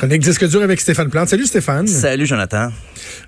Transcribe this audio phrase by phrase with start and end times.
[0.00, 1.28] Chronique disque dur avec Stéphane Plante.
[1.28, 1.86] Salut Stéphane.
[1.86, 2.72] Salut Jonathan.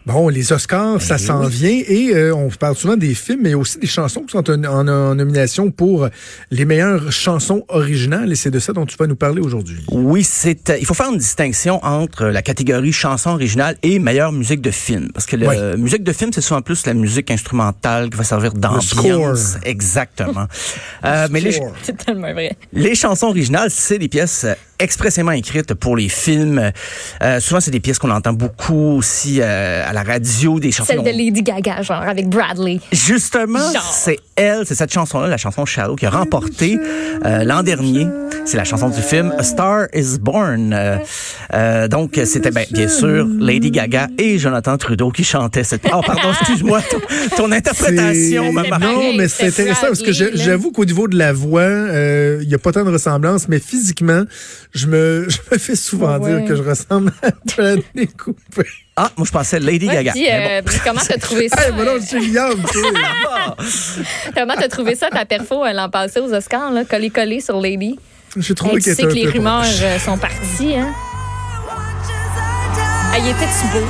[0.07, 3.79] Bon, les Oscars, ça s'en vient et euh, on parle souvent des films, mais aussi
[3.79, 6.09] des chansons qui sont en, en- en nomination pour
[6.51, 9.79] les meilleures chansons originales et c'est de ça dont tu vas nous parler aujourd'hui.
[9.91, 14.33] Oui, c'est euh, il faut faire une distinction entre la catégorie chanson originale et meilleure
[14.33, 18.11] musique de film parce que la musique de film c'est souvent plus la musique instrumentale
[18.11, 19.57] qui va servir d'ambiance.
[19.65, 20.47] Exactement.
[21.05, 21.59] Euh, mais les.
[21.83, 22.53] C'est tellement vrai.
[22.73, 24.47] les chansons originales, c'est des pièces
[24.79, 26.71] expressément écrites pour les films.
[27.23, 30.93] Euh, souvent c'est des pièces qu'on entend beaucoup aussi euh, à la radio, des chansons
[30.93, 32.81] Celle de Lady Gaga, genre, avec Bradley.
[32.93, 33.59] Justement,
[33.93, 36.79] c'est elle, c'est cette chanson-là, la chanson Shallow, qui a remporté
[37.25, 38.07] euh, l'an dernier.
[38.45, 40.73] C'est la chanson du film A Star Is Born.
[40.75, 40.97] Euh,
[41.55, 45.83] euh, donc, c'était ben, bien sûr Lady Gaga et Jonathan Trudeau qui chantaient cette...
[45.87, 46.99] Oh, pardon, excuse-moi, ton,
[47.37, 48.65] ton interprétation m'a.
[48.79, 52.55] Non, mais c'est intéressant parce que j'avoue qu'au niveau de la voix, euh, il y
[52.55, 54.25] a pas tant de ressemblance, mais physiquement,
[54.75, 56.41] je me, je me fais souvent Ouais.
[56.41, 58.69] dire que je ressemble à Bradley Cooper.
[58.97, 60.13] Ah, moi, je pensais Lady Ouais, Gaga.
[60.15, 61.65] Mais euh, puis comment t'as trouvé ça?
[61.67, 62.91] Hey, voilà, je suis Guillaume, tu sais.
[62.91, 64.03] bon.
[64.37, 67.99] Comment t'as trouvé ça, ta perfo, euh, l'an passé aux Oscars, là, collé-collé sur Lady?
[68.37, 70.89] J'ai trouvé Hey, tu qu'elle sais était que les rumeurs euh, sont parties, hein?
[73.15, 73.85] Ah, il était-tu beau?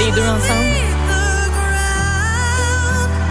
[0.00, 0.74] Les deux ensemble?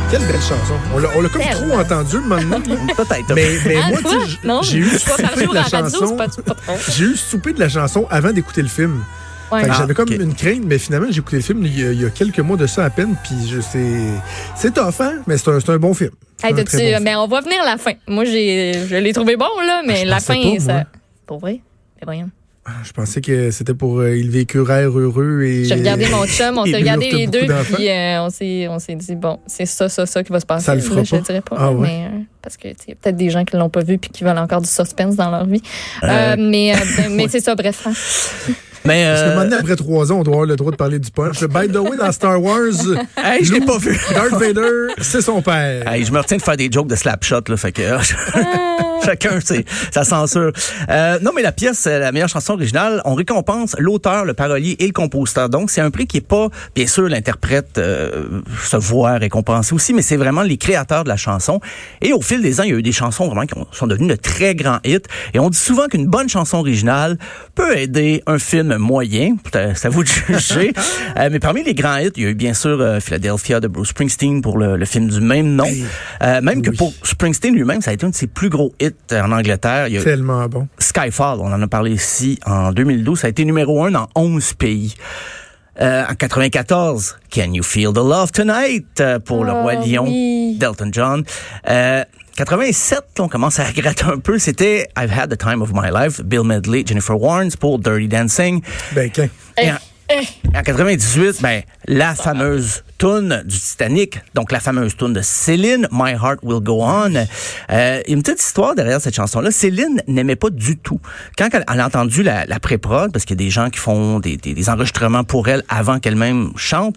[0.10, 0.76] Quelle belle chanson.
[0.94, 1.70] On l'a on l'a comme Tellement.
[1.70, 2.62] trop entendu maintenant.
[2.98, 3.34] Peut-être.
[3.36, 4.12] Mais, mais Ah, moi, toi?
[4.24, 6.08] tu sais, Non, j'ai eu tu vas souper de la à la radio, chanson.
[6.08, 6.76] c'est pas, c'est pas trop.
[6.90, 9.04] J'ai eu souper de la chanson avant d'écouter le film.
[9.52, 9.62] Ouais.
[9.62, 10.16] Fait que Ah, J'avais comme ok.
[10.20, 12.40] une crainte, mais finalement, j'ai écouté le film il y, a, il y a quelques
[12.40, 13.98] mois de ça à peine, puis je sais.
[14.56, 15.16] C'est tough, hein?
[15.28, 16.12] Mais c'est un, c'est un bon film.
[16.44, 17.04] C'est Hey, un t'as-tu- très bon film.
[17.04, 17.94] mais on va venir à la fin.
[18.08, 20.84] Moi, j'ai, je l'ai trouvé bon, là, mais Ah, la fin, pas, ça.
[21.26, 21.62] Pour vrai?
[21.96, 22.30] Mais voyons.
[22.66, 25.66] Ah, Je pensais que c'était pour euh, Il vécuraire heureux et.
[25.66, 28.96] J'ai regardé mon chum, on s'est regardé les deux, puis euh, on s'est on s'est
[28.96, 30.66] dit, bon, c'est ça, ça, ça qui va se passer.
[30.66, 31.18] Ça le fera Là, pas.
[31.18, 31.82] le dirais pas, Ah ouais?
[31.88, 34.24] mais, euh, parce que y a peut-être des gens qui l'ont pas vu puis qui
[34.24, 35.62] veulent encore du suspense dans leur vie.
[36.04, 37.86] Euh, mais euh, ben, mais c'est ça, bref.
[38.86, 41.00] Mais, Parce que euh, maintenant, après trois ans, on doit avoir le droit de parler
[41.00, 41.42] du punch.
[41.46, 42.60] By the way, dans Star Wars,
[43.18, 43.98] hey, je l'ai pas vu.
[44.14, 45.88] Darth Vader, c'est son père.
[45.92, 47.82] Hey, je me retiens de faire des jokes de slapshot, là, fait que
[49.06, 50.52] chacun c'est sa censure.
[50.90, 54.76] Euh, non, mais la pièce, euh, la meilleure chanson originale, on récompense l'auteur, le parolier
[54.80, 55.50] et le compositeur.
[55.50, 59.94] Donc, c'est un prix qui est pas, bien sûr, l'interprète euh, se voit récompensé aussi,
[59.94, 61.60] mais c'est vraiment les créateurs de la chanson.
[62.02, 63.88] Et au fil des ans, il y a eu des chansons vraiment qui ont- sont
[63.88, 65.00] devenues de très grands hits.
[65.34, 67.18] Et on dit souvent qu'une bonne chanson originale
[67.56, 69.36] peut aider un film moyen.
[69.54, 70.74] À vous de juger.
[71.20, 73.68] Euh, mais parmi les grands hits, il y a eu bien sûr euh, Philadelphia de
[73.68, 75.66] Bruce Springsteen pour le, le film du même nom.
[75.66, 75.86] Hey,
[76.24, 78.92] Euh, même que pour Springsteen lui-même, ça a été un de ses plus gros hits
[79.12, 79.88] euh, en Angleterre.
[79.90, 80.68] Il y a eu Tellement bon.
[80.80, 84.54] Skyfall, on en a parlé ici en 2012, ça a été numéro un dans 11
[84.54, 84.96] pays.
[85.82, 90.06] Euh, en 94, Can You Feel the Love Tonight euh, pour le Oh, roi lion
[90.06, 90.56] oui.
[90.60, 91.24] d'Elton John.
[91.70, 92.04] Euh,
[92.36, 94.40] 87, là, on commence à gratter un peu.
[94.40, 98.62] C'était I've Had the Time of My Life, Bill Medley, Jennifer Warnes pour Dirty Dancing.
[98.94, 99.30] Ben, qu'un.
[99.62, 99.78] Et en,
[100.58, 106.12] en 98, ben, la fameuse tune du Titanic, donc la fameuse tune de Céline, My
[106.12, 107.14] Heart Will Go On.
[107.70, 109.52] Euh, une petite histoire derrière cette chanson-là.
[109.52, 111.00] Céline n'aimait pas du tout.
[111.38, 113.80] Quand elle, elle a entendu la, la pré-prod, parce qu'il y a des gens qui
[113.80, 116.96] font des, des- des enregistrements pour elle avant qu'elle-même chante,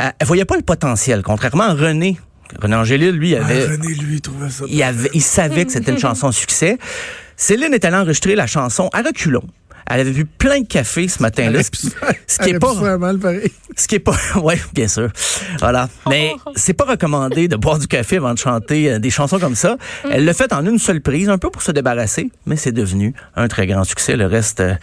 [0.00, 1.22] euh, elle voyait pas le potentiel.
[1.22, 2.18] Contrairement à René,
[2.60, 3.66] René Angélil, lui, il avait...
[3.66, 4.64] René, lui, il trouvait ça.
[4.68, 6.78] Il, avait, il savait que c'était une chanson succès.
[7.36, 9.44] Céline est allée enregistrer la chanson à reculons.
[9.88, 11.62] Elle avait vu plein de café ce matin-là.
[11.62, 11.92] Ce qui,
[12.26, 13.52] ce qui est pas, mal, pareil.
[13.76, 15.10] ce qui est pas, ouais, bien sûr.
[15.60, 15.88] Voilà.
[16.08, 19.54] Mais c'est pas recommandé de boire du café avant de chanter euh, des chansons comme
[19.54, 19.76] ça.
[20.10, 23.14] Elle l'a fait en une seule prise, un peu pour se débarrasser, mais c'est devenu
[23.36, 24.16] un très grand succès.
[24.16, 24.74] Le reste, euh,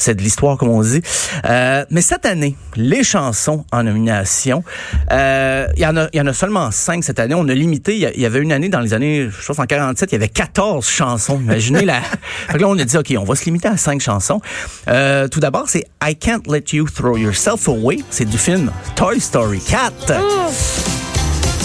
[0.00, 1.02] c'est de l'histoire, comme on dit.
[1.44, 4.64] Euh, mais cette année, les chansons en nomination,
[5.12, 7.34] euh, il y en a, il y en a seulement cinq cette année.
[7.34, 7.96] On a limité.
[7.96, 10.28] Il y avait une année dans les années, je pense en 47, il y avait
[10.28, 11.38] 14 chansons.
[11.40, 12.00] Imaginez la.
[12.48, 14.40] Fait que là, on a dit, OK, on va se limiter à cinq chansons.
[14.88, 17.98] Euh, tout d'abord, c'est I Can't Let You Throw Yourself Away.
[18.10, 19.92] C'est du film Toy Story 4.
[20.10, 20.50] Oh,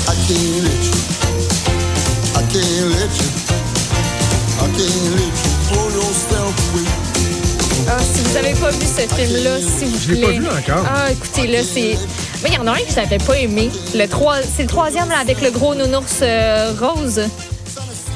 [0.07, 1.16] I can't let you.
[2.35, 3.46] I can't let you.
[4.57, 6.25] I can't let you throw yourself.
[6.28, 6.45] Ah, si
[8.35, 10.16] vous avez pas vu ce film-là, s'il vous Je plaît.
[10.16, 10.85] l'ai pas vu encore.
[10.93, 11.96] Ah, écoutez, là, c'est.
[12.43, 13.70] Mais il y en a un que j'avais pas aimé.
[13.96, 14.37] Le trois...
[14.41, 17.22] C'est le troisième, là, avec le gros nounours euh, rose.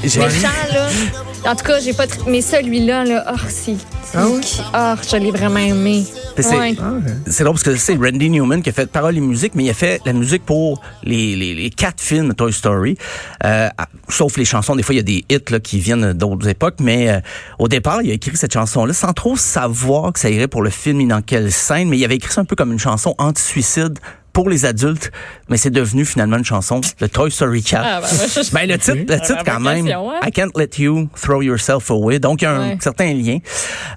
[0.02, 0.88] Méchant, là.
[1.46, 2.06] En tout cas, j'ai pas.
[2.06, 3.76] tr- Mais celui-là, là, oh, c'est.
[4.14, 4.40] Ah ouais?
[4.72, 6.04] Ah, je l'ai vraiment aimé.
[6.38, 6.74] C'est- Ouais.
[6.80, 6.92] Ah.
[7.26, 9.70] C'est drôle parce que c'est Randy Newman qui a fait paroles et musique, mais il
[9.70, 12.96] a fait la musique pour les, les, les quatre films Toy Story.
[13.44, 16.12] Euh, ah, sauf les chansons, des fois il y a des hits là, qui viennent
[16.12, 17.20] d'autres époques, mais euh,
[17.58, 20.70] au départ, il a écrit cette chanson-là sans trop savoir que ça irait pour le
[20.70, 23.14] film ni dans quelle scène, mais il avait écrit ça un peu comme une chanson
[23.18, 23.98] anti-suicide
[24.32, 25.10] pour les adultes,
[25.48, 27.82] mais c'est devenu finalement une chanson de Toy Story 4.
[27.84, 30.20] Ah, ben, je- Ben, le titre, le titre quand même, hein?
[30.26, 32.18] I can't let you throw yourself away.
[32.18, 32.78] Donc, il y a un Ouais.
[32.80, 33.38] certain lien.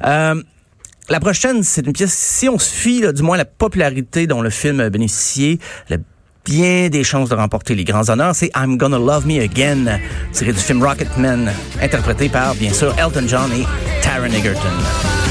[0.06, 0.42] Euh,
[1.10, 4.42] la prochaine, c'est une pièce, si on se fie, là, du moins, la popularité dont
[4.42, 5.60] le film a bénéficié,
[5.92, 5.96] a
[6.46, 10.00] bien des chances de remporter les grands honneurs, c'est I'm Gonna Love Me Again,
[10.32, 11.52] tiré du film Rocketman,
[11.82, 13.66] interprété par, bien sûr, Elton John et
[14.02, 15.23] Taron Egerton.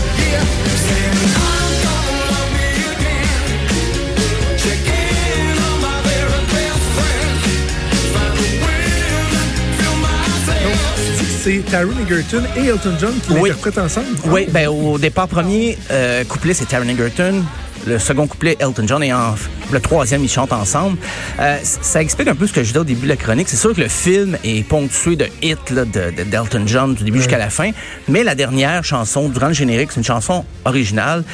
[11.42, 13.48] C'est Taron Egerton et Elton John qui Oui.
[13.50, 14.06] l'interprètent ensemble.
[14.26, 17.42] Oui, ben au départ premier euh, couplet c'est Taron Egerton,
[17.86, 19.34] le second couplet Elton John et en,
[19.72, 20.98] le troisième ils chantent ensemble.
[21.40, 23.48] Euh, ça explique un peu ce que je disais au début de la chronique.
[23.48, 27.02] C'est sûr que le film est ponctué de hits là, de, de- d'Elton John du
[27.02, 27.72] début jusqu'à la fin,
[28.08, 31.24] mais la dernière chanson durant le générique c'est une chanson originale.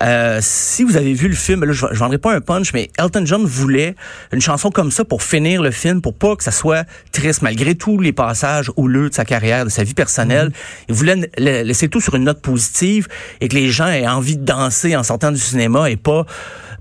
[0.00, 2.90] Euh, si vous avez vu le film, là, je, je vendrai pas un punch, mais
[2.98, 3.94] Elton John voulait
[4.32, 7.74] une chanson comme ça pour finir le film, pour pas que ça soit triste malgré
[7.74, 10.52] tous les passages houleux de sa carrière, de sa vie personnelle.
[10.88, 13.08] Il voulait laisser tout sur une note positive
[13.40, 16.26] et que les gens aient envie de danser en sortant du cinéma et pas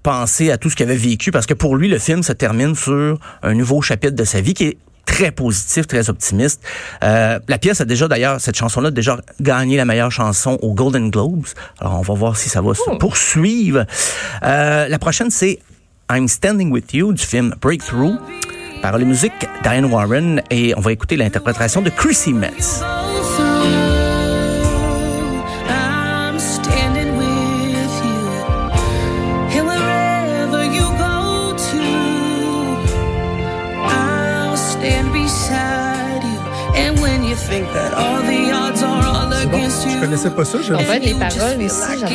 [0.03, 2.75] penser à tout ce qu'il avait vécu parce que pour lui le film se termine
[2.75, 6.61] sur un nouveau chapitre de sa vie qui est très positif, très optimiste.
[7.03, 10.75] Euh, la pièce a déjà d'ailleurs, cette chanson-là a déjà gagné la meilleure chanson aux
[10.75, 11.47] Golden Globes.
[11.79, 13.85] Alors on va voir si ça va se poursuivre.
[14.43, 15.59] Euh, la prochaine c'est
[16.11, 18.17] I'm Standing With You du film Breakthrough.
[18.83, 19.33] Par la musique
[19.63, 22.83] Diane Warren et on va écouter l'interprétation de Chrissy Metz.
[39.97, 40.59] Je connaissais pas ça.
[40.61, 42.05] j'avais- On va les paroles aussi,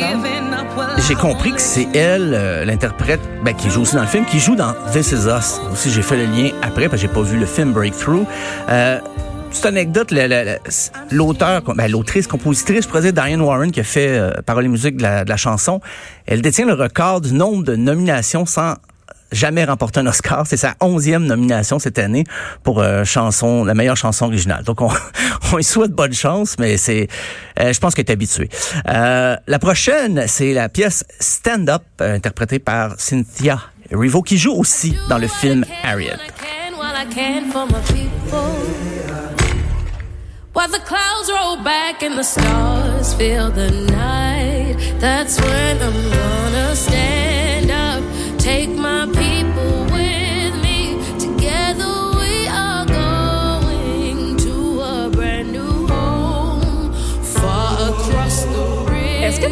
[1.07, 4.39] J'ai compris que c'est elle, euh, l'interprète, ben, qui joue aussi dans le film, qui
[4.39, 5.59] joue dans This Is Us.
[5.71, 8.25] Aussi, j'ai fait le lien après, parce que j'ai pas vu le film Breakthrough.
[8.69, 8.99] Euh,
[9.49, 10.13] petite anecdote,
[11.11, 14.69] l'auteur, ben, l'autrice, compositrice, je pourrais dire Diane Warren, qui a fait euh, paroles et
[14.69, 15.81] musique de la, de la chanson,
[16.25, 18.75] elle détient le record du nombre de nominations sans
[19.33, 20.45] jamais remporter un Oscar.
[20.47, 22.23] C'est sa onzième nomination cette année
[22.63, 24.63] pour euh, chanson, la meilleure chanson originale.
[24.63, 24.89] Donc on,
[25.51, 27.07] on lui souhaite bonne chance, mais c'est,
[27.59, 28.49] euh, je pense qu'elle est habituée.
[28.87, 33.59] Euh, la prochaine, c'est la pièce Stand Up, interprétée par Cynthia
[33.91, 36.17] Erivo, qui joue aussi dans le film Harriet.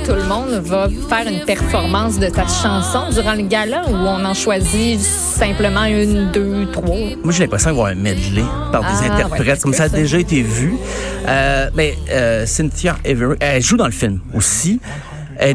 [0.06, 4.24] Tout le monde va faire une performance de ta chanson durant le gala ou on
[4.26, 6.96] en choisit simplement une, deux, trois?
[7.24, 9.96] Moi, j'ai l'impression d'avoir un medley par des Ah, interprètes, comme ça a ça.
[9.96, 10.76] déjà été vu.
[11.28, 14.80] Euh, mais euh, Cynthia Everett, elle joue dans le film aussi.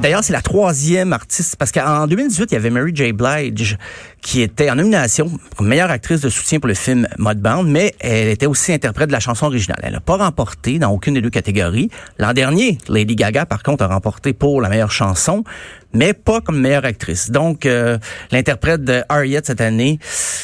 [0.02, 3.12] D'ailleurs, c'est la troisième artiste, parce qu'en 2018, il y avait Mary J.
[3.12, 3.78] Blige
[4.22, 8.28] qui était en nomination comme meilleure actrice de soutien pour le film Mudbound, mais elle
[8.28, 9.78] était aussi interprète de la chanson originale.
[9.82, 11.90] Elle n'a pas remporté dans aucune des deux catégories.
[12.18, 15.44] L'an dernier, Lady Gaga, par contre, a remporté pour la meilleure chanson,
[15.92, 17.30] mais pas comme meilleure actrice.
[17.30, 17.98] Donc, euh,
[18.32, 19.98] l'interprète de Harriet cette année,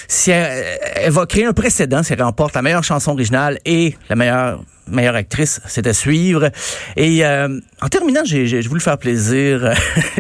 [0.09, 0.65] si elle,
[0.95, 4.61] elle va créer un précédent si elle remporte la meilleure chanson originale et la meilleure
[4.89, 6.51] meilleure actrice, c'est à suivre.
[6.97, 9.73] Et euh, en terminant, j'ai j'ai voulu faire plaisir,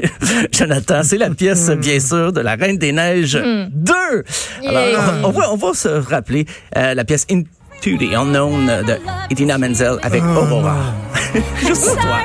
[0.53, 1.03] Jonathan.
[1.03, 4.25] C'est la pièce, bien sûr, de La Reine des Neiges 2.
[4.69, 6.47] Alors, on, on va, on va se rappeler
[6.77, 8.99] euh, la pièce Into the Unknown de
[9.31, 10.77] Idina Menzel avec Aurora.
[11.67, 12.19] Juste pour toi.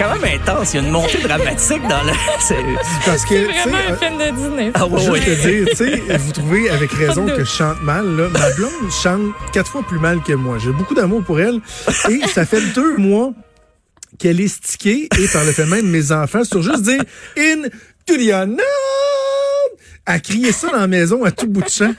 [0.00, 0.72] Quand même intense.
[0.72, 2.12] Il y a une montée dramatique dans le...
[2.40, 2.54] c'est-
[3.04, 4.70] Parce que, vraiment un euh, film de Disney.
[4.74, 5.20] Ah ouais, Juste ouais.
[5.20, 8.28] te dire, tu sais, vous trouvez avec raison que je chante mal, là.
[8.32, 9.20] Ma blonde chante
[9.52, 10.56] quatre fois plus mal que moi.
[10.58, 11.60] J'ai beaucoup d'amour pour elle.
[12.08, 13.32] Et ça fait deux mois
[14.18, 17.02] qu'elle est stickée et par le fait même, mes enfants, sur juste dire
[17.36, 17.68] In
[18.06, 18.58] to the unknown!
[20.06, 21.94] À crier ça dans la maison à tout bout de champ.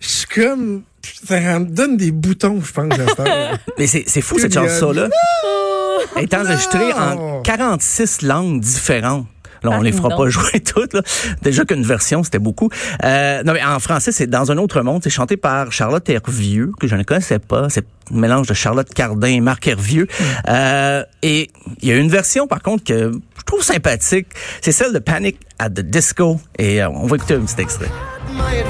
[0.00, 0.82] Je suis comme,
[1.26, 3.52] ça me donne des boutons, je pense, à.
[3.78, 4.68] Mais c'est c'est fou, cette Juliane.
[4.70, 5.08] chanson-là.
[6.16, 9.26] Elle est enregistrée en 46 langues différentes.
[9.62, 10.18] Là, on Ah, les fera non.
[10.18, 10.92] pas jouer toutes.
[10.92, 11.00] Là.
[11.40, 12.68] Déjà qu'une version, c'était beaucoup.
[13.02, 15.00] Euh, non, mais en français, c'est Dans un autre monde.
[15.02, 17.70] C'est chanté par Charlotte Hervieux, que je ne connaissais pas.
[17.70, 20.06] C'est un mélange de Charlotte Cardin et Marc Hervieux.
[20.48, 24.26] Euh, et il y a une version, par contre, que je trouve sympathique.
[24.60, 26.38] C'est celle de Panic at the Disco.
[26.58, 27.88] Et euh, on va écouter un petit extrait.
[28.34, 28.60] my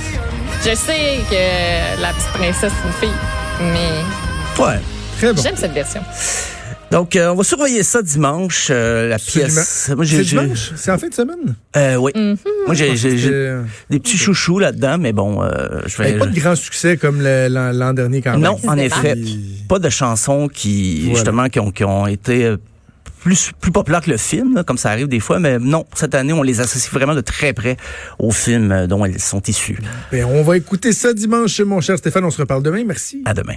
[0.65, 3.19] je sais que la petite princesse, c'est une fille.
[3.61, 4.81] Mais Ouais.
[5.19, 5.43] Très bon.
[5.43, 6.03] j'aime cette version.
[6.93, 9.91] Donc, euh, on va surveiller ça dimanche, euh, la pièce.
[10.05, 10.73] C'est dimanche?
[10.77, 11.57] C'est en fin de semaine?
[11.77, 12.13] Euh, oui.
[12.15, 16.19] Moi, j'ai j'ai- j'ai Euh, des petits chouchous là-dedans, mais bon, euh, je vais.
[16.19, 18.41] pas de grand succès comme l'an dernier quand même.
[18.43, 19.17] Non, en effet,
[19.69, 21.15] pas de chansons qui Voilà.
[21.15, 22.57] justement qui ont, qui ont été euh,
[23.23, 26.15] plus plus populaires que le film, là, comme ça arrive des fois, mais non, cette
[26.15, 27.77] année on les associe vraiment de très près
[28.19, 29.79] au film dont elles sont issues.
[30.11, 32.25] Ben, on va écouter ça dimanche, mon cher Stéphane.
[32.25, 32.85] On se reparle demain.
[32.87, 33.23] Merci.
[33.25, 33.57] À demain.